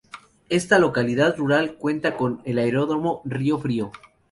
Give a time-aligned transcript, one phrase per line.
[0.49, 3.91] Esta localidad rural cuenta con el Aeródromo Río Frío.